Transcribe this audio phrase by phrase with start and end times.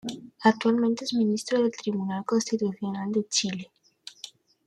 [0.39, 3.71] Actualmente es ministro del Tribunal Constitucional de Chile.